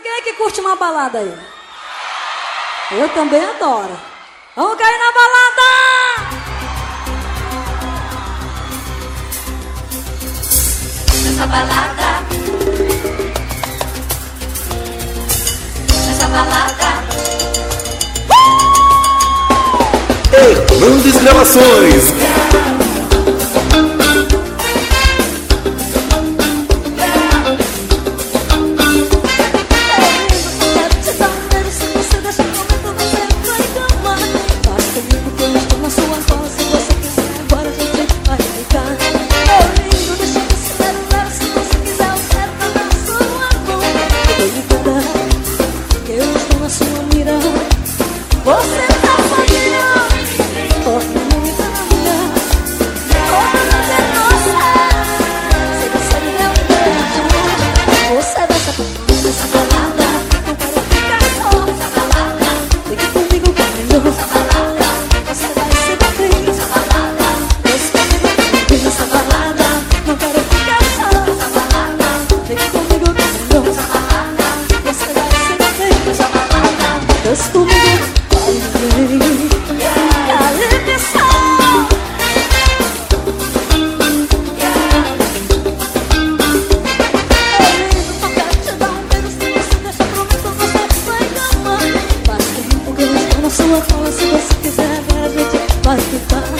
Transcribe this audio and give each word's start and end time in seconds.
Quem 0.00 0.10
é 0.10 0.22
que 0.22 0.32
curte 0.32 0.60
uma 0.60 0.74
balada 0.74 1.18
aí? 1.18 1.38
Eu 2.92 3.08
também 3.10 3.44
adoro. 3.44 3.98
Vamos 4.56 4.78
cair 4.78 4.98
na 4.98 5.12
balada! 5.12 5.62
Nessa 11.24 11.46
balada. 11.46 12.22
Nessa 16.06 16.26
balada. 16.28 16.88
Uh! 18.30 18.72
Hernandes 20.34 21.16
Gravações. 21.22 22.81
我。 48.44 48.91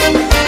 Thank 0.03 0.33
you. 0.33 0.42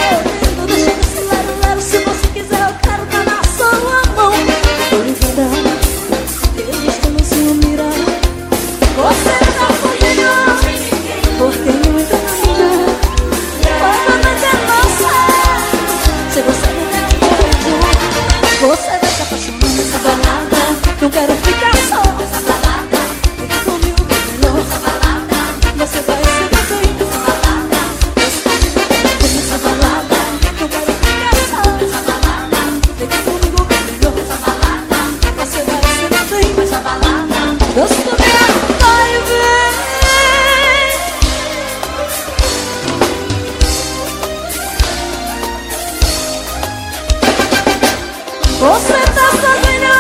Você 48.66 48.94
tá 48.94 49.30
sozinha 49.30 49.94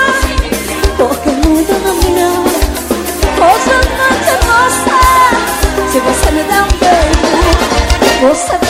Porque 0.98 1.30
o 1.30 1.34
mundo 1.34 1.74
não 1.86 1.94
minha 1.98 2.30
Hoje 3.46 3.70
eu 3.70 3.82
não 3.96 4.12
te 4.26 4.34
gosto 4.48 4.94
Se 5.92 6.00
você 6.00 6.28
me 6.32 6.44
der 6.44 6.64
um 6.64 6.72
beijo 6.80 8.28
Você 8.28 8.65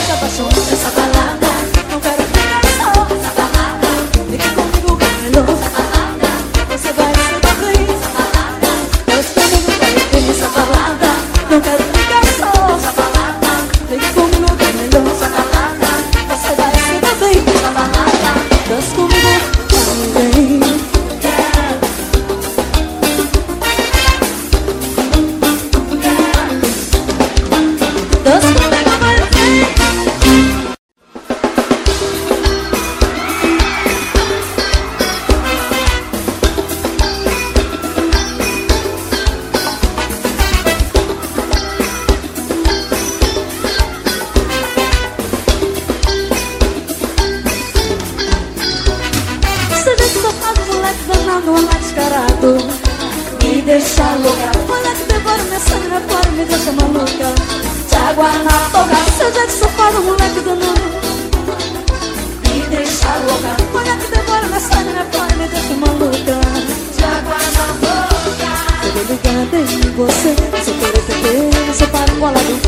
você. 69.96 70.36
Sou 70.62 70.74
teretetê, 70.74 71.74
sou 71.74 71.88
para 71.88 72.12
o 72.12 72.16
colado 72.18 72.60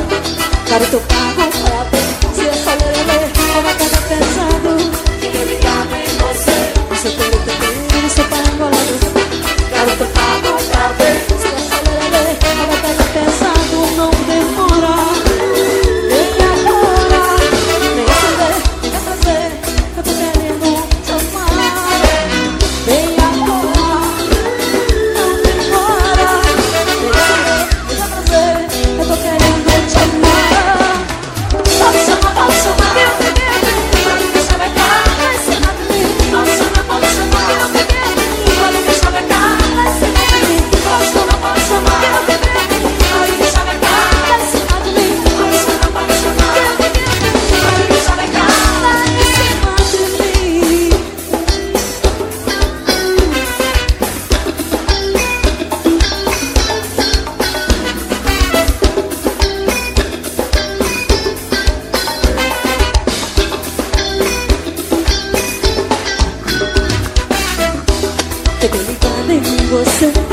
Quero 0.67 0.87
teu 0.87 1.01
carro 1.01 1.68
死 69.85 70.28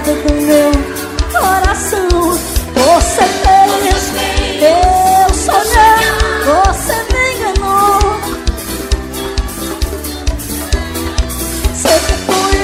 Do 0.00 0.14
com 0.22 0.32
meu 0.32 0.72
coração. 1.30 2.08
Você 2.74 3.22
fez, 3.42 4.04
eu 4.62 5.34
sonhei, 5.34 6.00
você 6.46 6.96
me 7.12 7.22
enganou. 7.34 8.00
Sei 11.74 11.98
que 11.98 12.14
fui 12.24 12.60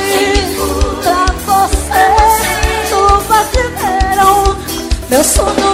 pra 1.03 1.27
você, 1.45 2.05
chuvas 2.89 3.47
de 3.53 3.63
verão. 3.77 4.57
Meu 5.11 5.23
sonho. 5.23 5.66